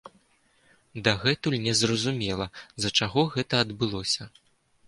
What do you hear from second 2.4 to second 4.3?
з-за чаго гэта адбылося.